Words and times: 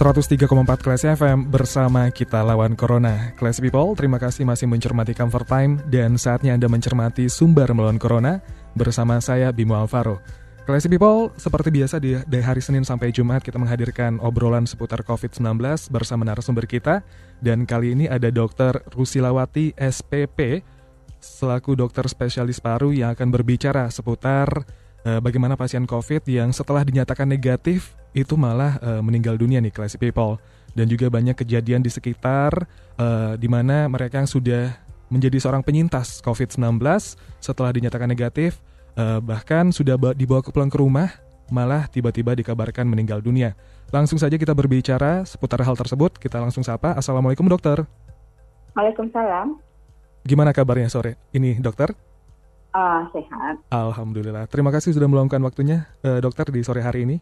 Empat 0.00 0.80
Classy 0.80 1.12
FM 1.12 1.52
bersama 1.52 2.08
kita 2.08 2.40
lawan 2.40 2.72
Corona. 2.72 3.36
Classy 3.36 3.60
People, 3.60 3.92
terima 3.92 4.16
kasih 4.16 4.48
masih 4.48 4.64
mencermati 4.64 5.12
Comfort 5.12 5.44
Time 5.44 5.76
dan 5.92 6.16
saatnya 6.16 6.56
Anda 6.56 6.72
mencermati 6.72 7.28
sumber 7.28 7.68
melawan 7.76 8.00
Corona 8.00 8.40
bersama 8.72 9.20
saya 9.20 9.52
Bimo 9.52 9.76
Alvaro. 9.76 10.16
Classy 10.64 10.88
People, 10.88 11.36
seperti 11.36 11.68
biasa 11.68 12.00
di, 12.00 12.16
dari 12.16 12.40
hari 12.40 12.64
Senin 12.64 12.80
sampai 12.80 13.12
Jumat 13.12 13.44
kita 13.44 13.60
menghadirkan 13.60 14.16
obrolan 14.24 14.64
seputar 14.64 15.04
COVID-19 15.04 15.60
bersama 15.92 16.24
narasumber 16.24 16.64
kita 16.64 17.04
dan 17.44 17.68
kali 17.68 17.92
ini 17.92 18.08
ada 18.08 18.32
Dr. 18.32 18.80
Rusilawati 18.96 19.76
SPP 19.76 20.64
selaku 21.20 21.76
dokter 21.76 22.08
spesialis 22.08 22.56
paru 22.56 22.96
yang 22.96 23.12
akan 23.12 23.28
berbicara 23.28 23.92
seputar 23.92 24.64
uh, 25.06 25.20
bagaimana 25.22 25.54
pasien 25.54 25.84
COVID 25.86 26.26
yang 26.28 26.50
setelah 26.50 26.84
dinyatakan 26.84 27.28
negatif 27.28 27.94
itu 28.12 28.34
malah 28.34 28.76
uh, 28.82 29.00
meninggal 29.00 29.38
dunia 29.38 29.62
nih 29.62 29.70
classy 29.70 29.96
people 29.96 30.40
dan 30.74 30.86
juga 30.86 31.10
banyak 31.10 31.34
kejadian 31.34 31.82
di 31.82 31.90
sekitar 31.90 32.66
uh, 32.98 33.34
di 33.38 33.46
mana 33.50 33.86
mereka 33.86 34.22
yang 34.22 34.30
sudah 34.30 34.74
menjadi 35.10 35.42
seorang 35.42 35.66
penyintas 35.66 36.22
COVID-19 36.22 36.78
setelah 37.42 37.70
dinyatakan 37.74 38.06
negatif 38.06 38.62
uh, 38.94 39.18
bahkan 39.18 39.74
sudah 39.74 39.98
dibawa 40.14 40.40
ke 40.42 40.54
pulang 40.54 40.70
ke 40.70 40.78
rumah 40.78 41.10
malah 41.50 41.90
tiba-tiba 41.90 42.32
dikabarkan 42.38 42.86
meninggal 42.86 43.18
dunia. 43.18 43.58
Langsung 43.90 44.22
saja 44.22 44.38
kita 44.38 44.54
berbicara 44.54 45.26
seputar 45.26 45.66
hal 45.66 45.74
tersebut. 45.74 46.14
Kita 46.16 46.38
langsung 46.38 46.62
sapa. 46.62 46.94
Assalamualaikum 46.94 47.42
dokter. 47.50 47.82
Waalaikumsalam. 48.78 49.58
Gimana 50.22 50.54
kabarnya 50.54 50.86
sore 50.86 51.18
ini 51.34 51.58
dokter? 51.58 51.90
Uh, 52.70 53.02
sehat. 53.10 53.58
Alhamdulillah. 53.74 54.46
Terima 54.46 54.70
kasih 54.70 54.94
sudah 54.94 55.10
meluangkan 55.10 55.42
waktunya 55.42 55.90
uh, 56.06 56.22
dokter 56.22 56.46
di 56.54 56.62
sore 56.62 56.86
hari 56.86 57.02
ini. 57.02 57.16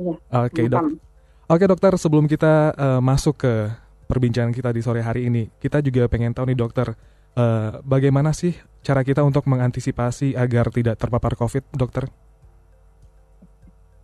Iya. 0.00 0.16
Oke 0.16 0.64
okay, 0.64 0.66
dok. 0.66 0.80
Oke 0.80 0.96
okay, 1.44 1.66
dokter, 1.68 1.92
sebelum 2.00 2.24
kita 2.24 2.72
uh, 2.72 3.00
masuk 3.04 3.44
ke 3.44 3.68
perbincangan 4.08 4.48
kita 4.56 4.72
di 4.72 4.80
sore 4.80 5.04
hari 5.04 5.28
ini, 5.28 5.52
kita 5.60 5.84
juga 5.84 6.08
pengen 6.08 6.32
tahu 6.32 6.48
nih 6.48 6.56
dokter, 6.56 6.96
uh, 7.36 7.84
bagaimana 7.84 8.32
sih 8.32 8.56
cara 8.80 9.04
kita 9.04 9.20
untuk 9.20 9.44
mengantisipasi 9.44 10.36
agar 10.40 10.72
tidak 10.72 10.96
terpapar 10.96 11.36
COVID, 11.36 11.76
dokter? 11.76 12.08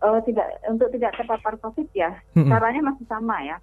Uh, 0.05 0.21
tidak 0.29 0.53
untuk 0.69 0.89
tidak 0.93 1.17
terpapar 1.17 1.57
COVID 1.65 1.89
ya, 1.97 2.13
hmm. 2.37 2.49
caranya 2.49 2.93
masih 2.93 3.07
sama 3.09 3.37
ya. 3.41 3.57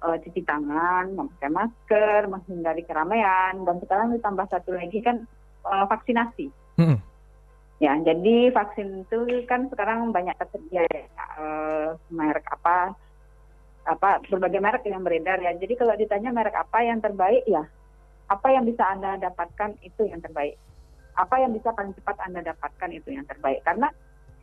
Uh, 0.00 0.16
cuci 0.16 0.42
tangan, 0.42 1.12
memakai 1.12 1.52
masker, 1.52 2.24
menghindari 2.26 2.82
keramaian, 2.82 3.62
dan 3.62 3.76
sekarang 3.84 4.10
ditambah 4.16 4.46
satu 4.48 4.72
lagi 4.72 4.98
kan 5.04 5.28
uh, 5.66 5.86
vaksinasi. 5.88 6.48
Hmm. 6.80 6.98
Ya, 7.80 7.96
jadi 8.04 8.52
vaksin 8.52 9.08
itu 9.08 9.24
kan 9.48 9.72
sekarang 9.72 10.12
banyak 10.12 10.36
tersedia 10.36 10.84
ya, 10.92 11.04
uh, 11.40 11.96
merek 12.12 12.44
apa, 12.52 12.92
apa 13.88 14.20
berbagai 14.28 14.60
merek 14.60 14.84
yang 14.84 15.00
beredar 15.00 15.40
ya. 15.40 15.56
Jadi 15.56 15.80
kalau 15.80 15.96
ditanya 15.96 16.28
merek 16.28 16.52
apa 16.52 16.84
yang 16.84 17.00
terbaik 17.00 17.40
ya, 17.48 17.64
apa 18.28 18.48
yang 18.52 18.68
bisa 18.68 18.84
anda 18.84 19.16
dapatkan 19.16 19.80
itu 19.80 20.04
yang 20.04 20.20
terbaik. 20.20 20.60
Apa 21.16 21.40
yang 21.40 21.56
bisa 21.56 21.72
paling 21.72 21.96
cepat 21.96 22.20
anda 22.20 22.44
dapatkan 22.52 22.90
itu 22.92 23.16
yang 23.16 23.24
terbaik. 23.24 23.64
Karena 23.64 23.88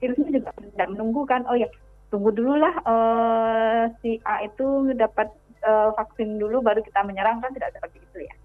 virusnya 0.01 0.41
juga 0.41 0.49
tidak 0.57 0.89
menunggu 0.97 1.21
kan. 1.29 1.45
Oh 1.45 1.53
ya, 1.53 1.69
tunggu 2.09 2.33
dulu 2.33 2.57
lah 2.57 2.73
uh, 2.89 3.83
si 4.01 4.17
A 4.25 4.49
itu 4.49 4.97
dapat 4.97 5.29
uh, 5.61 5.93
vaksin 5.93 6.41
dulu 6.41 6.65
baru 6.65 6.81
kita 6.81 7.05
menyerang 7.05 7.37
kan 7.37 7.53
tidak 7.53 7.69
seperti 7.77 8.01
itu 8.01 8.19
ya. 8.25 8.35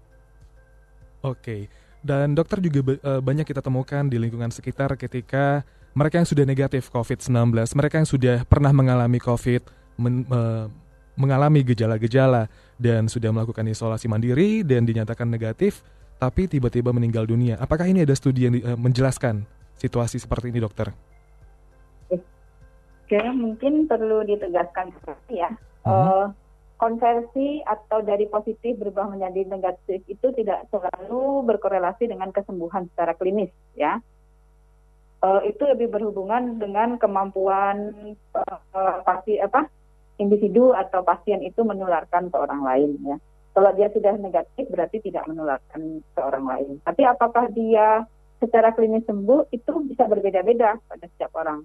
Oke. 1.25 1.41
Okay. 1.41 1.61
Dan 2.03 2.35
dokter 2.35 2.59
juga 2.59 2.99
uh, 2.99 3.23
banyak 3.23 3.47
kita 3.47 3.63
temukan 3.63 4.03
di 4.11 4.19
lingkungan 4.19 4.51
sekitar 4.51 4.99
ketika 4.99 5.63
mereka 5.95 6.19
yang 6.19 6.27
sudah 6.27 6.43
negatif 6.43 6.91
COVID-19, 6.91 7.55
mereka 7.79 7.95
yang 8.03 8.09
sudah 8.09 8.43
pernah 8.43 8.75
mengalami 8.75 9.23
COVID, 9.23 9.61
men, 10.03 10.27
uh, 10.27 10.67
mengalami 11.15 11.63
gejala-gejala 11.63 12.51
dan 12.75 13.07
sudah 13.07 13.31
melakukan 13.31 13.63
isolasi 13.71 14.11
mandiri 14.11 14.67
dan 14.67 14.83
dinyatakan 14.83 15.31
negatif, 15.31 15.79
tapi 16.19 16.51
tiba-tiba 16.51 16.91
meninggal 16.91 17.23
dunia. 17.23 17.55
Apakah 17.55 17.87
ini 17.87 18.03
ada 18.03 18.11
studi 18.17 18.51
yang 18.51 18.59
uh, 18.59 18.75
menjelaskan 18.75 19.47
situasi 19.79 20.19
seperti 20.19 20.51
ini, 20.51 20.59
dokter? 20.59 20.91
Oke, 22.11 23.19
mungkin 23.31 23.87
perlu 23.87 24.27
ditegaskan 24.27 24.91
ya. 25.31 25.55
Uh 25.85 25.87
-huh. 25.87 25.93
uh, 25.93 26.25
konversi 26.83 27.63
atau 27.63 28.03
dari 28.03 28.27
positif 28.27 28.75
berubah 28.75 29.07
menjadi 29.15 29.47
negatif 29.47 30.03
itu 30.11 30.27
tidak 30.35 30.67
selalu 30.67 31.47
berkorelasi 31.47 32.11
dengan 32.11 32.35
kesembuhan 32.35 32.91
secara 32.91 33.15
klinis 33.15 33.47
ya. 33.79 34.03
Uh, 35.23 35.39
itu 35.47 35.63
lebih 35.63 35.87
berhubungan 35.87 36.59
dengan 36.59 36.99
kemampuan 36.99 37.95
uh, 38.35 38.59
uh, 38.75 38.99
pasti 39.07 39.39
apa 39.39 39.71
individu 40.19 40.75
atau 40.75 40.99
pasien 41.07 41.39
itu 41.39 41.63
menularkan 41.63 42.27
ke 42.27 42.35
orang 42.35 42.59
lain 42.67 42.99
ya. 43.07 43.15
Kalau 43.55 43.71
dia 43.71 43.87
sudah 43.95 44.19
negatif 44.19 44.67
berarti 44.67 44.99
tidak 44.99 45.23
menularkan 45.31 46.03
ke 46.03 46.19
orang 46.19 46.43
lain. 46.43 46.71
Tapi 46.83 47.07
apakah 47.07 47.47
dia 47.55 48.03
secara 48.43 48.75
klinis 48.75 49.07
sembuh 49.07 49.47
itu 49.55 49.71
bisa 49.87 50.03
berbeda-beda 50.11 50.75
pada 50.83 51.05
setiap 51.15 51.31
orang. 51.39 51.63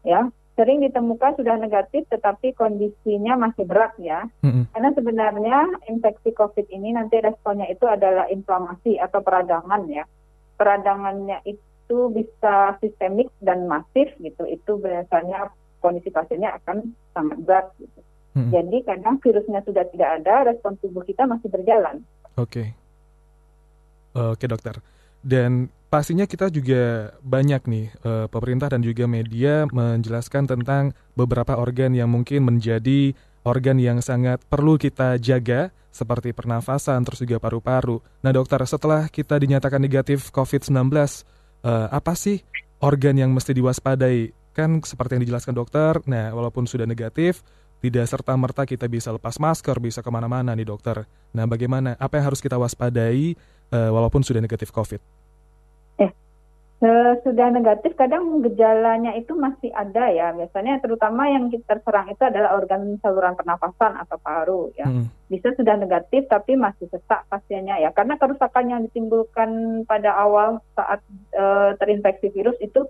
Ya, 0.00 0.32
sering 0.56 0.80
ditemukan 0.80 1.36
sudah 1.36 1.60
negatif 1.60 2.08
tetapi 2.08 2.56
kondisinya 2.56 3.36
masih 3.36 3.68
berat 3.68 3.92
ya. 4.00 4.24
Mm-hmm. 4.40 4.72
Karena 4.72 4.90
sebenarnya 4.96 5.58
infeksi 5.92 6.32
COVID 6.32 6.66
ini 6.72 6.96
nanti 6.96 7.20
responnya 7.20 7.68
itu 7.68 7.84
adalah 7.84 8.24
inflamasi 8.32 8.96
atau 8.96 9.20
peradangan 9.20 9.84
ya. 9.92 10.08
Peradangannya 10.56 11.44
itu 11.44 11.98
bisa 12.08 12.80
sistemik 12.80 13.28
dan 13.44 13.68
masif 13.68 14.08
gitu. 14.16 14.48
Itu 14.48 14.80
biasanya 14.80 15.52
kondisi 15.84 16.08
pasiennya 16.08 16.56
akan 16.64 16.96
sangat 17.12 17.38
berat 17.44 17.66
gitu. 17.76 18.00
Mm-hmm. 18.36 18.52
Jadi 18.56 18.78
kadang 18.88 19.16
virusnya 19.20 19.60
sudah 19.60 19.84
tidak 19.92 20.10
ada, 20.24 20.48
respon 20.48 20.80
tubuh 20.80 21.04
kita 21.04 21.28
masih 21.28 21.52
berjalan. 21.52 22.00
Oke. 22.40 22.48
Okay. 22.48 22.66
Oke 24.16 24.40
okay, 24.40 24.46
dokter. 24.48 24.76
Dan 25.20 25.68
pastinya 25.86 26.26
kita 26.26 26.50
juga 26.50 27.14
banyak 27.22 27.62
nih 27.66 27.86
uh, 28.02 28.26
pemerintah 28.26 28.70
dan 28.70 28.82
juga 28.82 29.06
media 29.06 29.64
menjelaskan 29.70 30.50
tentang 30.50 30.92
beberapa 31.14 31.56
organ 31.56 31.94
yang 31.94 32.10
mungkin 32.10 32.44
menjadi 32.46 33.14
organ 33.46 33.78
yang 33.78 34.02
sangat 34.02 34.42
perlu 34.50 34.74
kita 34.76 35.16
jaga 35.22 35.70
seperti 35.94 36.36
pernafasan 36.36 37.06
terus 37.06 37.22
juga 37.24 37.40
paru-paru. 37.40 38.02
Nah 38.20 38.34
dokter 38.34 38.60
setelah 38.68 39.08
kita 39.08 39.40
dinyatakan 39.40 39.80
negatif 39.80 40.28
COVID-19 40.34 40.76
uh, 40.76 41.08
eh, 41.64 41.88
apa 41.88 42.12
sih 42.12 42.42
organ 42.84 43.16
yang 43.16 43.32
mesti 43.32 43.56
diwaspadai? 43.56 44.34
Kan 44.52 44.84
seperti 44.84 45.16
yang 45.16 45.22
dijelaskan 45.24 45.52
dokter, 45.56 46.00
nah 46.08 46.32
walaupun 46.32 46.64
sudah 46.64 46.88
negatif 46.88 47.44
tidak 47.80 48.08
serta-merta 48.08 48.64
kita 48.64 48.88
bisa 48.88 49.12
lepas 49.12 49.36
masker, 49.36 49.76
bisa 49.84 50.00
ke 50.00 50.08
mana-mana 50.08 50.56
nih 50.56 50.64
dokter. 50.64 51.04
Nah 51.36 51.44
bagaimana, 51.44 51.92
apa 52.00 52.16
yang 52.16 52.32
harus 52.32 52.40
kita 52.40 52.56
waspadai 52.56 53.36
uh, 53.72 53.90
walaupun 53.92 54.24
sudah 54.24 54.40
negatif 54.40 54.72
COVID? 54.72 55.25
Sudah 57.24 57.48
negatif 57.56 57.96
kadang 57.96 58.44
gejalanya 58.44 59.16
itu 59.16 59.32
masih 59.32 59.72
ada 59.72 60.12
ya. 60.12 60.36
Biasanya 60.36 60.84
terutama 60.84 61.24
yang 61.24 61.48
terserang 61.64 62.12
itu 62.12 62.20
adalah 62.20 62.52
organ 62.52 63.00
saluran 63.00 63.32
pernafasan 63.32 63.96
atau 63.96 64.20
paru 64.20 64.62
ya. 64.76 64.84
Hmm. 64.84 65.08
bisa 65.26 65.50
sudah 65.58 65.74
negatif 65.74 66.30
tapi 66.30 66.54
masih 66.54 66.84
sesak 66.92 67.24
pasiennya 67.32 67.80
ya. 67.80 67.90
Karena 67.96 68.20
kerusakan 68.20 68.68
yang 68.68 68.80
ditimbulkan 68.84 69.82
pada 69.88 70.12
awal 70.20 70.60
saat 70.76 71.00
uh, 71.32 71.72
terinfeksi 71.80 72.28
virus 72.36 72.60
itu 72.60 72.84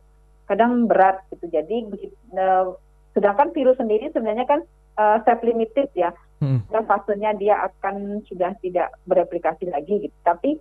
kadang 0.51 0.91
berat 0.91 1.23
gitu. 1.31 1.47
Jadi 1.47 1.87
uh, 2.35 2.75
sedangkan 3.15 3.55
virus 3.55 3.79
sendiri 3.79 4.11
sebenarnya 4.11 4.51
kan 4.51 4.61
uh, 4.99 5.23
self 5.23 5.41
limited 5.47 5.95
ya. 5.95 6.11
Hmm. 6.37 6.61
dan 6.69 6.85
fasenya 6.85 7.33
dia 7.41 7.57
akan 7.65 8.21
sudah 8.29 8.53
tidak 8.61 8.93
bereplikasi 9.09 9.73
lagi 9.73 10.05
gitu. 10.05 10.17
Tapi 10.21 10.61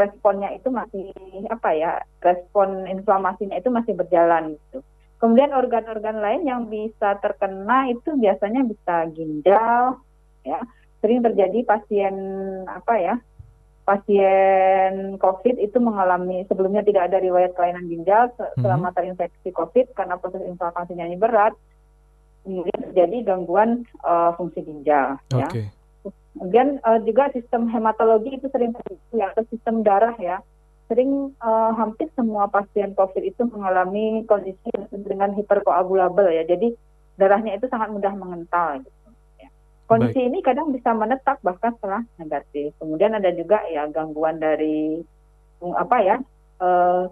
responnya 0.00 0.56
itu 0.56 0.72
masih 0.72 1.12
apa 1.52 1.76
ya 1.76 2.00
respon 2.24 2.88
inflamasinya 2.88 3.60
itu 3.60 3.68
masih 3.68 3.92
berjalan 3.92 4.56
gitu. 4.56 4.80
Kemudian 5.20 5.52
organ-organ 5.52 6.16
lain 6.24 6.48
yang 6.48 6.72
bisa 6.72 7.20
terkena 7.20 7.92
itu 7.92 8.16
biasanya 8.16 8.64
bisa 8.64 9.04
ginjal 9.12 10.00
ya. 10.48 10.60
Sering 11.04 11.20
terjadi 11.20 11.60
pasien 11.68 12.16
apa 12.64 12.94
ya? 12.96 13.14
Pasien 13.84 15.20
COVID 15.20 15.60
itu 15.60 15.76
mengalami 15.76 16.48
sebelumnya 16.48 16.80
tidak 16.80 17.12
ada 17.12 17.20
riwayat 17.20 17.52
kelainan 17.52 17.84
ginjal 17.88 18.32
hmm. 18.32 18.64
selama 18.64 18.96
terinfeksi 18.96 19.52
COVID 19.52 19.92
karena 19.92 20.16
proses 20.16 20.40
inflamasinya 20.40 21.04
ini 21.04 21.20
berat. 21.20 21.52
Kemudian 22.40 22.80
terjadi 22.88 23.16
gangguan 23.28 23.84
uh, 24.00 24.32
fungsi 24.40 24.64
ginjal 24.64 25.20
okay. 25.28 25.68
ya 25.68 25.79
Kemudian 26.30 26.78
uh, 26.86 27.00
juga 27.02 27.28
sistem 27.34 27.66
hematologi 27.68 28.38
itu 28.38 28.46
sering 28.54 28.70
ya 29.10 29.34
atau 29.34 29.42
sistem 29.50 29.82
darah 29.82 30.14
ya. 30.16 30.38
Sering 30.86 31.34
uh, 31.38 31.70
hampir 31.74 32.10
semua 32.14 32.50
pasien 32.50 32.94
COVID 32.94 33.22
itu 33.22 33.42
mengalami 33.46 34.22
kondisi 34.26 34.70
dengan 34.90 35.34
hiperkoagulabel 35.34 36.34
ya. 36.34 36.44
Jadi 36.46 36.74
darahnya 37.18 37.58
itu 37.58 37.66
sangat 37.66 37.90
mudah 37.90 38.14
mengental. 38.14 38.82
Gitu. 38.82 39.08
Ya. 39.42 39.48
Kondisi 39.90 40.22
Baik. 40.22 40.28
ini 40.30 40.38
kadang 40.42 40.70
bisa 40.70 40.90
menetap 40.94 41.38
bahkan 41.42 41.74
setelah 41.78 42.02
negatif. 42.18 42.74
Kemudian 42.78 43.14
ada 43.14 43.30
juga 43.34 43.62
ya 43.66 43.90
gangguan 43.90 44.38
dari 44.38 45.02
apa 45.60 45.96
ya 46.00 46.16
uh, 46.62 47.04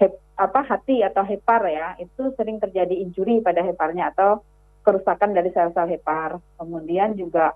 hep, 0.00 0.16
apa 0.40 0.60
hati 0.64 1.04
atau 1.04 1.22
hepar 1.28 1.68
ya 1.68 1.92
itu 2.00 2.32
sering 2.40 2.56
terjadi 2.56 2.94
injury 2.94 3.44
pada 3.44 3.60
heparnya 3.60 4.16
atau 4.16 4.40
kerusakan 4.82 5.34
dari 5.34 5.50
sel-sel 5.54 5.86
hepar. 5.90 6.38
Kemudian 6.58 7.14
juga 7.14 7.54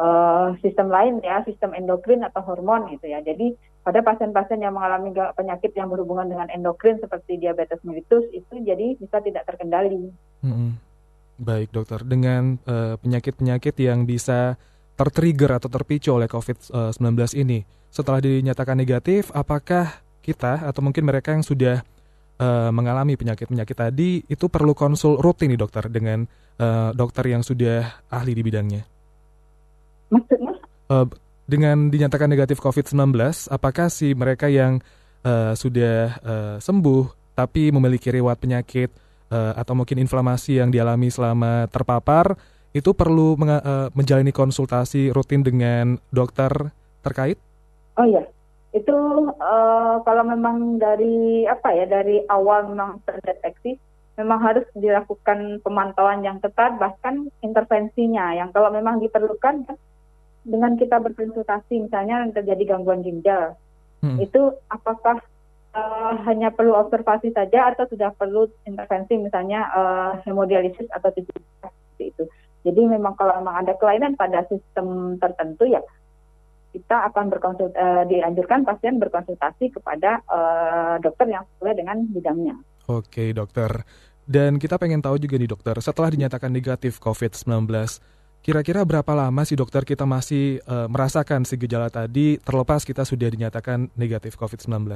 uh, 0.00 0.56
sistem 0.64 0.88
lain 0.88 1.20
ya, 1.20 1.44
sistem 1.44 1.76
endokrin 1.76 2.24
atau 2.24 2.40
hormon 2.40 2.88
gitu 2.96 3.12
ya. 3.12 3.20
Jadi 3.20 3.52
pada 3.84 4.00
pasien-pasien 4.00 4.60
yang 4.60 4.76
mengalami 4.76 5.12
penyakit 5.36 5.76
yang 5.76 5.92
berhubungan 5.92 6.28
dengan 6.28 6.48
endokrin 6.52 6.96
seperti 7.00 7.36
diabetes 7.36 7.80
mellitus 7.84 8.24
itu 8.32 8.60
jadi 8.64 8.96
bisa 8.96 9.20
tidak 9.20 9.44
terkendali. 9.44 10.08
Hmm. 10.40 10.80
Baik 11.40 11.72
dokter, 11.72 12.04
dengan 12.04 12.60
eh, 12.68 13.00
penyakit-penyakit 13.00 13.72
yang 13.80 14.04
bisa 14.04 14.60
tertrigger 15.00 15.56
atau 15.56 15.72
terpicu 15.72 16.12
oleh 16.12 16.28
COVID-19 16.28 17.16
ini, 17.40 17.64
setelah 17.88 18.20
dinyatakan 18.20 18.76
negatif, 18.76 19.32
apakah 19.32 20.04
kita 20.20 20.68
atau 20.68 20.84
mungkin 20.84 21.08
mereka 21.08 21.32
yang 21.32 21.40
sudah 21.40 21.80
uh, 22.36 22.68
mengalami 22.68 23.16
penyakit-penyakit 23.16 23.72
tadi 23.72 24.20
itu 24.28 24.52
perlu 24.52 24.76
konsul 24.76 25.16
rutin 25.16 25.48
nih 25.48 25.56
dokter 25.56 25.88
dengan 25.88 26.28
uh, 26.60 26.92
dokter 26.92 27.32
yang 27.32 27.40
sudah 27.40 28.04
ahli 28.12 28.36
di 28.36 28.44
bidangnya? 28.44 28.99
Maksudnya? 30.10 30.54
Uh, 30.90 31.06
dengan 31.46 31.90
dinyatakan 31.90 32.30
negatif 32.30 32.62
COVID-19, 32.62 33.14
apakah 33.50 33.90
si 33.90 34.14
mereka 34.14 34.46
yang 34.46 34.78
uh, 35.26 35.54
sudah 35.54 36.18
uh, 36.22 36.56
sembuh 36.62 37.34
tapi 37.34 37.72
memiliki 37.72 38.12
riwayat 38.12 38.38
penyakit 38.38 38.90
uh, 39.32 39.56
atau 39.56 39.72
mungkin 39.72 39.98
inflamasi 40.02 40.60
yang 40.60 40.68
dialami 40.68 41.08
selama 41.08 41.66
terpapar 41.70 42.36
itu 42.70 42.94
perlu 42.94 43.34
uh, 43.34 43.90
menjalani 43.94 44.30
konsultasi 44.30 45.10
rutin 45.10 45.42
dengan 45.42 45.98
dokter 46.14 46.70
terkait? 47.02 47.38
Oh 47.98 48.06
iya, 48.06 48.22
itu 48.70 48.94
uh, 49.34 49.98
kalau 50.06 50.22
memang 50.22 50.78
dari 50.78 51.42
apa 51.50 51.74
ya 51.74 51.90
dari 51.90 52.22
awal 52.30 52.70
memang 52.70 53.02
terdeteksi 53.02 53.74
memang 54.14 54.38
harus 54.38 54.66
dilakukan 54.76 55.58
pemantauan 55.64 56.22
yang 56.22 56.38
ketat 56.38 56.78
bahkan 56.78 57.26
intervensinya 57.42 58.36
yang 58.36 58.54
kalau 58.54 58.70
memang 58.70 59.02
diperlukan 59.02 59.66
dengan 60.44 60.76
kita 60.76 60.98
berkonsultasi 61.00 61.88
misalnya 61.88 62.28
terjadi 62.32 62.76
gangguan 62.76 63.04
ginjal 63.04 63.56
hmm. 64.00 64.18
itu 64.20 64.56
apakah 64.72 65.20
uh, 65.76 66.14
hanya 66.24 66.48
perlu 66.50 66.72
observasi 66.76 67.32
saja 67.36 67.74
atau 67.74 67.84
sudah 67.88 68.12
perlu 68.16 68.48
intervensi 68.64 69.20
misalnya 69.20 69.68
uh, 69.72 70.12
hemodialisis 70.24 70.88
atau 70.90 71.12
seperti 71.12 72.04
itu 72.04 72.24
jadi 72.64 72.80
memang 72.88 73.16
kalau 73.16 73.36
memang 73.40 73.64
ada 73.64 73.76
kelainan 73.76 74.16
pada 74.16 74.44
sistem 74.48 75.16
tertentu 75.20 75.68
ya 75.68 75.80
kita 76.70 77.10
akan 77.10 77.34
berkonsult 77.34 77.74
uh, 77.74 78.06
dianjurkan 78.06 78.62
pasien 78.62 79.02
berkonsultasi 79.02 79.74
kepada 79.74 80.22
uh, 80.30 80.96
dokter 81.02 81.26
yang 81.26 81.42
sesuai 81.54 81.74
dengan 81.74 82.06
bidangnya. 82.06 82.54
Oke 82.86 83.34
dokter. 83.34 83.82
Dan 84.30 84.62
kita 84.62 84.78
pengen 84.78 85.02
tahu 85.02 85.18
juga 85.18 85.34
nih 85.42 85.50
dokter, 85.50 85.74
setelah 85.82 86.06
dinyatakan 86.14 86.54
negatif 86.54 87.02
COVID-19, 87.02 87.66
Kira-kira 88.40 88.80
berapa 88.88 89.12
lama 89.12 89.44
sih 89.44 89.52
dokter 89.52 89.84
kita 89.84 90.08
masih 90.08 90.64
uh, 90.64 90.88
merasakan 90.88 91.44
si 91.44 91.60
gejala 91.60 91.92
tadi 91.92 92.40
terlepas 92.40 92.88
kita 92.88 93.04
sudah 93.04 93.28
dinyatakan 93.28 93.92
negatif 94.00 94.32
COVID-19? 94.40 94.88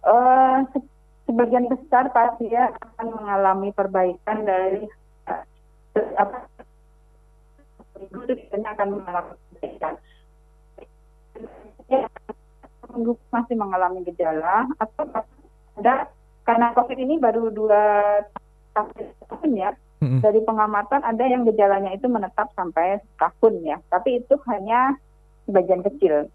Uh, 0.00 0.64
sebagian 1.28 1.68
besar 1.68 2.08
pasien 2.08 2.72
akan 2.72 3.06
mengalami 3.20 3.68
perbaikan 3.76 4.48
dari 4.48 4.88
uh, 5.28 5.44
apa 6.16 6.48
itu 8.00 8.32
akan 8.64 8.88
mengalami 8.88 9.36
perbaikan. 9.52 9.94
Ya, 11.92 12.08
masih 13.28 13.56
mengalami 13.60 14.08
gejala 14.08 14.72
atau 14.80 15.04
ada 15.76 16.08
karena 16.48 16.72
COVID 16.72 16.96
ini 16.96 17.20
baru 17.20 17.52
dua 17.52 18.24
tahun 18.72 19.52
ya 19.52 19.76
hmm 20.04 20.20
Dari 20.20 20.40
pengamatan 20.44 21.00
ada 21.00 21.24
yang 21.24 21.48
gejalanya 21.48 21.96
itu 21.96 22.04
menetap 22.06 22.52
sampai 22.52 23.00
tahun 23.16 23.54
ya, 23.64 23.76
tapi 23.88 24.20
itu 24.20 24.36
hanya 24.52 25.00
sebagian 25.48 25.80
kecil. 25.80 26.28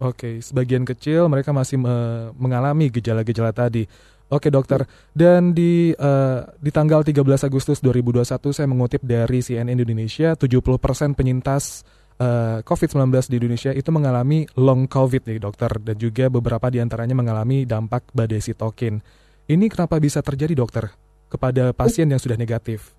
Oke, 0.00 0.40
sebagian 0.40 0.88
kecil 0.88 1.28
mereka 1.28 1.52
masih 1.52 1.76
uh, 1.84 2.32
mengalami 2.36 2.88
gejala-gejala 2.88 3.52
tadi. 3.52 3.84
Oke 4.30 4.46
dokter, 4.46 4.86
dan 5.10 5.50
di 5.50 5.90
uh, 5.90 6.46
di 6.62 6.70
tanggal 6.70 7.02
13 7.02 7.18
Agustus 7.50 7.82
2021 7.82 8.54
saya 8.54 8.68
mengutip 8.70 9.02
dari 9.02 9.42
CNN 9.42 9.74
Indonesia, 9.74 10.38
70% 10.38 11.18
penyintas 11.18 11.82
uh, 12.22 12.24
eh, 12.24 12.58
COVID-19 12.62 13.10
di 13.26 13.36
Indonesia 13.42 13.74
itu 13.74 13.90
mengalami 13.90 14.46
long 14.54 14.86
COVID 14.86 15.26
nih 15.26 15.42
dokter, 15.42 15.74
dan 15.82 15.98
juga 15.98 16.30
beberapa 16.30 16.70
di 16.70 16.78
antaranya 16.78 17.18
mengalami 17.18 17.66
dampak 17.66 18.14
badai 18.14 18.38
sitokin. 18.38 19.02
Ini 19.50 19.66
kenapa 19.66 19.98
bisa 19.98 20.22
terjadi 20.22 20.54
dokter? 20.54 20.94
Kepada 21.30 21.70
pasien 21.70 22.10
yang 22.10 22.18
sudah 22.18 22.34
negatif? 22.34 22.92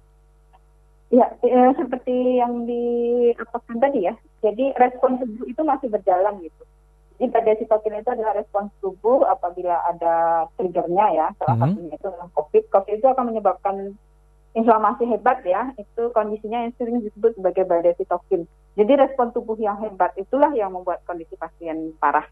Ya, 1.11 1.27
ya 1.43 1.75
seperti 1.75 2.39
yang 2.39 2.63
diapakan 2.63 3.77
tadi 3.83 4.07
ya. 4.07 4.15
Jadi 4.39 4.71
respon 4.79 5.19
tubuh 5.19 5.43
itu 5.43 5.61
masih 5.61 5.91
berjalan 5.91 6.39
gitu. 6.39 6.63
Jadi 7.19 7.27
pada 7.29 7.51
sitokin 7.53 7.99
itu 8.01 8.09
adalah 8.09 8.33
respons 8.33 8.71
tubuh 8.79 9.27
apabila 9.27 9.77
ada 9.91 10.47
triggernya 10.55 11.05
ya. 11.13 11.27
Salah 11.37 11.53
mm 11.53 11.61
-hmm. 11.61 11.71
satunya 11.75 11.95
itu 11.99 12.07
adalah 12.07 12.29
COVID. 12.33 12.63
COVID 12.71 12.95
itu 12.97 13.07
akan 13.11 13.25
menyebabkan 13.27 13.75
inflamasi 14.55 15.03
hebat 15.05 15.43
ya. 15.43 15.75
Itu 15.75 16.15
kondisinya 16.15 16.65
yang 16.65 16.73
sering 16.79 17.03
disebut 17.03 17.37
sebagai 17.37 17.67
badai 17.67 17.93
sitokin. 17.99 18.47
Jadi 18.79 18.93
respon 18.95 19.35
tubuh 19.35 19.59
yang 19.59 19.77
hebat 19.83 20.15
itulah 20.15 20.49
yang 20.55 20.71
membuat 20.71 21.03
kondisi 21.03 21.35
pasien 21.35 21.91
parah. 21.99 22.25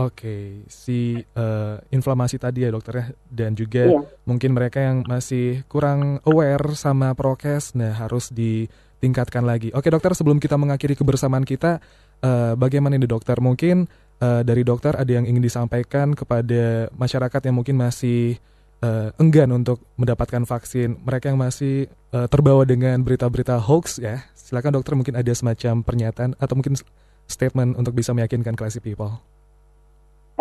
Oke, 0.00 0.64
si 0.72 1.20
uh, 1.36 1.76
inflamasi 1.92 2.40
tadi 2.40 2.64
ya 2.64 2.72
dokter 2.72 2.94
ya, 2.96 3.06
dan 3.28 3.52
juga 3.52 3.92
iya. 3.92 4.00
mungkin 4.24 4.56
mereka 4.56 4.80
yang 4.80 5.04
masih 5.04 5.68
kurang 5.68 6.16
aware 6.24 6.72
sama 6.72 7.12
prokes, 7.12 7.76
nah 7.76 7.92
harus 7.92 8.32
ditingkatkan 8.32 9.44
lagi. 9.44 9.68
Oke 9.76 9.92
dokter, 9.92 10.16
sebelum 10.16 10.40
kita 10.40 10.56
mengakhiri 10.56 10.96
kebersamaan 10.96 11.44
kita, 11.44 11.84
uh, 12.24 12.56
bagaimana 12.56 12.96
ini 12.96 13.04
dokter? 13.04 13.36
Mungkin 13.36 13.84
uh, 14.24 14.40
dari 14.40 14.64
dokter 14.64 14.96
ada 14.96 15.12
yang 15.12 15.28
ingin 15.28 15.44
disampaikan 15.44 16.16
kepada 16.16 16.88
masyarakat 16.96 17.52
yang 17.52 17.60
mungkin 17.60 17.76
masih 17.76 18.40
uh, 18.80 19.12
enggan 19.20 19.52
untuk 19.52 19.84
mendapatkan 20.00 20.48
vaksin, 20.48 21.04
mereka 21.04 21.28
yang 21.28 21.36
masih 21.36 21.92
uh, 22.16 22.24
terbawa 22.32 22.64
dengan 22.64 22.96
berita-berita 23.04 23.60
hoax 23.60 24.00
ya. 24.00 24.24
Silakan 24.32 24.72
dokter 24.80 24.96
mungkin 24.96 25.20
ada 25.20 25.32
semacam 25.36 25.84
pernyataan 25.84 26.32
atau 26.40 26.56
mungkin 26.56 26.80
statement 27.28 27.76
untuk 27.76 27.92
bisa 27.92 28.16
meyakinkan 28.16 28.56
classy 28.56 28.80
people. 28.80 29.20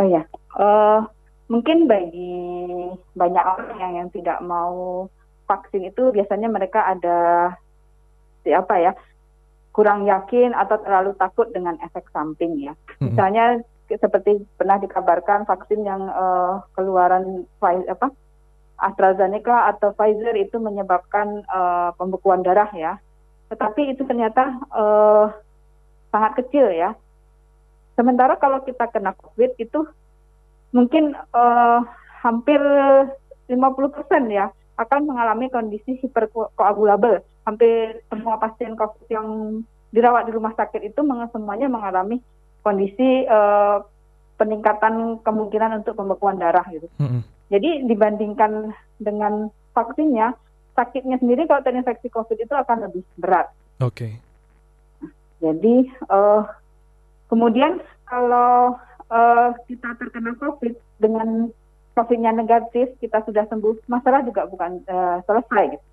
Oh 0.02 0.08
ya, 0.10 0.26
uh, 0.58 1.06
mungkin 1.46 1.86
bagi 1.86 2.42
banyak 3.14 3.46
orang 3.46 3.78
yang 3.78 3.94
yang 4.02 4.10
tidak 4.10 4.42
mau 4.42 5.06
vaksin 5.46 5.94
itu 5.94 6.10
biasanya 6.10 6.50
mereka 6.50 6.90
ada 6.90 7.54
apa 8.50 8.76
ya 8.82 8.92
kurang 9.70 10.10
yakin 10.10 10.58
atau 10.58 10.82
terlalu 10.82 11.14
takut 11.22 11.54
dengan 11.54 11.78
efek 11.86 12.10
samping 12.10 12.58
ya. 12.58 12.74
Mm-hmm. 12.74 13.14
Misalnya 13.14 13.46
seperti 13.92 14.42
pernah 14.58 14.82
dikabarkan 14.82 15.46
vaksin 15.46 15.86
yang 15.86 16.10
uh, 16.10 16.66
keluaran 16.74 17.46
apa 17.62 18.10
AstraZeneca 18.82 19.70
atau 19.70 19.94
Pfizer 19.94 20.34
itu 20.42 20.58
menyebabkan 20.58 21.46
uh, 21.46 21.94
pembekuan 21.94 22.42
darah 22.42 22.74
ya. 22.74 22.98
Tetapi 23.54 23.94
itu 23.94 24.02
ternyata 24.10 24.58
uh, 24.74 25.30
sangat 26.10 26.42
kecil 26.42 26.74
ya. 26.74 26.98
Sementara 28.02 28.34
kalau 28.42 28.66
kita 28.66 28.90
kena 28.90 29.14
COVID 29.14 29.62
itu 29.62 29.86
mungkin 30.74 31.14
uh, 31.38 31.86
hampir 32.26 32.58
50% 33.46 33.54
ya 34.34 34.50
akan 34.82 35.06
mengalami 35.06 35.54
kondisi 35.54 36.02
hiperkoagulabel. 36.02 37.22
Hampir 37.46 38.02
semua 38.10 38.42
pasien 38.42 38.74
COVID 38.74 39.06
yang 39.06 39.28
dirawat 39.94 40.26
di 40.26 40.34
rumah 40.34 40.58
sakit 40.58 40.82
itu 40.82 41.06
semuanya 41.30 41.70
mengalami 41.70 42.18
kondisi 42.66 43.30
uh, 43.30 43.86
peningkatan 44.42 45.22
kemungkinan 45.22 45.86
untuk 45.86 45.94
pembekuan 45.94 46.42
darah 46.42 46.66
gitu. 46.74 46.90
Mm 46.98 47.06
-hmm. 47.06 47.22
Jadi 47.54 47.70
dibandingkan 47.86 48.74
dengan 48.98 49.54
vaksinnya, 49.78 50.34
sakitnya 50.74 51.22
sendiri 51.22 51.46
kalau 51.46 51.62
terinfeksi 51.62 52.10
COVID 52.10 52.50
itu 52.50 52.54
akan 52.58 52.90
lebih 52.90 53.06
berat. 53.22 53.54
Oke. 53.78 54.10
Okay. 54.10 54.14
Jadi 55.46 55.86
uh, 56.10 56.50
Kemudian 57.32 57.80
kalau 58.04 58.76
uh, 59.08 59.50
kita 59.72 59.96
terkena 59.96 60.36
COVID 60.36 60.76
dengan 61.00 61.48
COVID-nya 61.96 62.36
negatif, 62.36 62.92
kita 63.00 63.24
sudah 63.24 63.48
sembuh, 63.48 63.88
masalah 63.88 64.24
juga 64.28 64.48
bukan 64.52 64.84
uh, 64.88 65.24
selesai. 65.24 65.80
Gitu. 65.80 65.86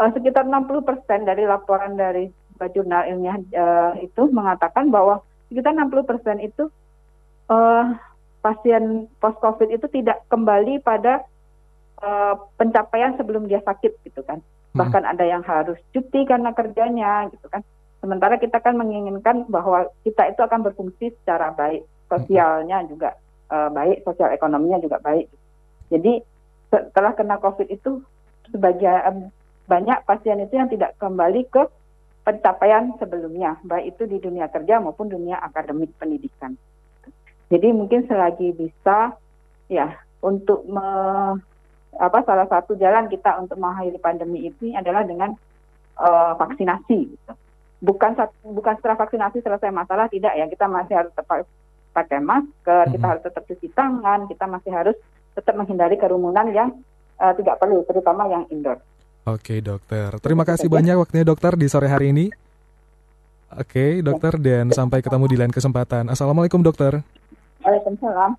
uh, 0.00 0.08
sekitar 0.16 0.48
60% 0.48 1.28
dari 1.28 1.44
laporan 1.44 2.00
dari 2.00 2.32
jurnal 2.72 3.10
ilmiah 3.10 3.42
uh, 3.58 3.92
itu 3.98 4.30
mengatakan 4.30 4.86
bahwa 4.88 5.18
sekitar 5.50 5.74
60% 5.74 6.46
itu 6.46 6.70
uh, 7.50 7.84
pasien 8.38 9.10
post 9.18 9.38
COVID 9.42 9.68
itu 9.70 9.86
tidak 9.90 10.22
kembali 10.30 10.78
pada 10.80 11.26
uh, 12.02 12.34
pencapaian 12.58 13.18
sebelum 13.18 13.50
dia 13.50 13.62
sakit 13.66 13.98
gitu 14.06 14.22
kan. 14.22 14.38
Hmm. 14.72 14.78
Bahkan 14.78 15.02
ada 15.04 15.24
yang 15.26 15.42
harus 15.42 15.78
cuti 15.90 16.22
karena 16.24 16.54
kerjanya 16.54 17.28
gitu 17.30 17.46
kan. 17.50 17.62
Sementara 18.02 18.34
kita 18.34 18.58
kan 18.58 18.74
menginginkan 18.74 19.46
bahwa 19.46 19.86
kita 20.02 20.34
itu 20.34 20.42
akan 20.42 20.66
berfungsi 20.66 21.14
secara 21.22 21.54
baik, 21.54 21.86
sosialnya 22.10 22.82
juga 22.90 23.14
uh, 23.46 23.70
baik, 23.70 24.02
sosial 24.02 24.34
ekonominya 24.34 24.82
juga 24.82 24.98
baik. 24.98 25.30
Jadi 25.86 26.18
setelah 26.66 27.14
kena 27.14 27.38
COVID 27.38 27.70
itu 27.70 28.02
sebagian 28.50 29.30
banyak 29.70 30.02
pasien 30.02 30.42
itu 30.42 30.58
yang 30.58 30.66
tidak 30.66 30.98
kembali 30.98 31.46
ke 31.46 31.62
pencapaian 32.26 32.90
sebelumnya, 32.98 33.62
baik 33.62 33.94
itu 33.94 34.10
di 34.10 34.18
dunia 34.18 34.50
kerja 34.50 34.82
maupun 34.82 35.06
dunia 35.06 35.38
akademik 35.38 35.94
pendidikan. 35.94 36.58
Jadi 37.54 37.70
mungkin 37.70 38.02
selagi 38.10 38.50
bisa 38.50 39.14
ya 39.70 39.94
untuk 40.26 40.66
me, 40.66 40.82
apa 42.02 42.18
salah 42.26 42.50
satu 42.50 42.74
jalan 42.74 43.06
kita 43.06 43.38
untuk 43.38 43.62
mengakhiri 43.62 44.02
pandemi 44.02 44.50
ini 44.50 44.74
adalah 44.74 45.06
dengan 45.06 45.38
uh, 46.02 46.34
vaksinasi. 46.34 46.98
Gitu 47.14 47.32
bukan 47.82 48.14
bukan 48.46 48.74
setelah 48.78 48.94
vaksinasi 48.94 49.42
selesai 49.42 49.74
masalah 49.74 50.06
tidak 50.06 50.32
ya 50.38 50.46
kita 50.46 50.70
masih 50.70 50.94
harus 50.94 51.10
tetap 51.12 51.44
pakai 51.92 52.22
masker 52.22 52.88
hmm 52.88 52.92
kita 52.94 53.06
harus 53.10 53.22
tetap 53.26 53.42
cuci 53.44 53.68
tangan 53.74 54.20
kita 54.30 54.44
masih 54.46 54.70
harus 54.72 54.96
tetap 55.34 55.54
menghindari 55.58 55.98
kerumunan 55.98 56.46
yang 56.54 56.70
uh, 57.18 57.34
tidak 57.34 57.58
perlu 57.58 57.82
terutama 57.84 58.30
yang 58.30 58.46
indoor. 58.48 58.78
Oke 59.26 59.58
dokter 59.58 60.14
terima 60.22 60.46
kasih 60.46 60.70
banyak 60.70 60.94
waktunya 60.94 61.26
dokter 61.26 61.58
di 61.58 61.66
sore 61.66 61.90
hari 61.90 62.14
ini. 62.14 62.26
Oke 63.52 64.00
dokter 64.00 64.38
dan 64.38 64.70
sampai 64.72 65.02
ketemu 65.02 65.24
di 65.28 65.36
lain 65.36 65.52
kesempatan. 65.52 66.08
Assalamualaikum 66.08 66.62
dokter. 66.62 67.02
Waalaikumsalam. 67.60 68.38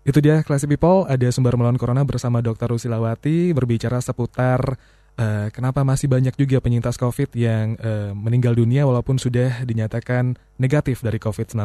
Itu 0.00 0.16
dia 0.24 0.40
Classy 0.40 0.64
People, 0.64 1.04
ada 1.04 1.28
sumber 1.28 1.60
melawan 1.60 1.76
corona 1.76 2.00
bersama 2.08 2.40
Dr. 2.40 2.72
Rusilawati 2.72 3.52
berbicara 3.52 4.00
seputar 4.00 4.80
uh, 5.20 5.52
kenapa 5.52 5.84
masih 5.84 6.08
banyak 6.08 6.32
juga 6.40 6.64
penyintas 6.64 6.96
COVID 6.96 7.36
yang 7.36 7.76
uh, 7.76 8.16
meninggal 8.16 8.56
dunia 8.56 8.88
walaupun 8.88 9.20
sudah 9.20 9.68
dinyatakan 9.68 10.40
negatif 10.56 11.04
dari 11.04 11.20
COVID-19. 11.20 11.60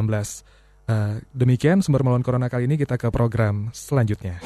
Uh, 0.85 0.85
eh, 0.85 1.17
demikian 1.33 1.81
sumber 1.81 2.05
melawan 2.05 2.21
corona 2.21 2.45
kali 2.45 2.69
ini 2.69 2.77
kita 2.77 2.93
ke 2.99 3.09
program 3.09 3.73
selanjutnya. 3.73 4.37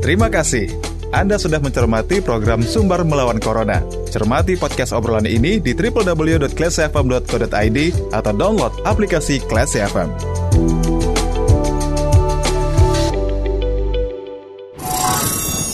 Terima 0.00 0.30
kasih. 0.30 0.70
Anda 1.10 1.34
sudah 1.38 1.62
mencermati 1.62 2.20
program 2.22 2.62
Sumber 2.66 3.04
Melawan 3.06 3.38
Corona. 3.38 3.82
Cermati 4.10 4.56
podcast 4.58 4.92
obrolan 4.94 5.26
ini 5.26 5.60
di 5.62 5.74
www.classfm.co.id 5.74 7.78
atau 8.10 8.32
download 8.34 8.72
aplikasi 8.82 9.38
Classy 9.46 9.78
FM. 9.82 10.10